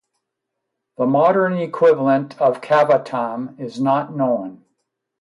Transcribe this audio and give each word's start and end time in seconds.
The 0.97 1.05
modern 1.05 1.53
equivalent 1.59 2.35
of 2.41 2.59
kavatam 2.59 3.59
is 3.59 3.79
not 3.79 4.15
known. 4.15 4.65